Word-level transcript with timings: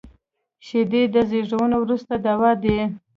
شیدې 0.65 1.03
د 1.13 1.15
زیږون 1.29 1.71
وروسته 1.81 2.13
دوا 2.25 2.51
دي 2.63 2.79